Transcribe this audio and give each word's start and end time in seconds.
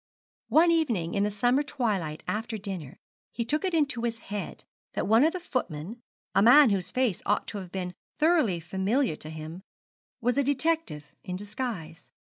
One 0.49 0.71
evening, 0.71 1.13
in 1.13 1.21
the 1.21 1.29
summer 1.29 1.61
twilight 1.61 2.23
after 2.27 2.57
dinner, 2.57 2.97
he 3.33 3.45
took 3.45 3.63
it 3.63 3.75
into 3.75 4.01
his 4.01 4.17
head 4.33 4.63
that 4.93 5.05
one 5.05 5.23
of 5.23 5.31
the 5.31 5.39
footmen 5.39 6.01
a 6.33 6.41
man 6.41 6.71
whose 6.71 6.89
face 6.89 7.21
ought 7.23 7.47
to 7.49 7.59
have 7.59 7.71
been 7.71 7.93
thoroughly 8.17 8.59
familiar 8.59 9.15
to 9.17 9.29
him 9.29 9.61
was 10.19 10.39
a 10.39 10.43
detective 10.43 11.11
in 11.23 11.35
disguise. 11.35 12.09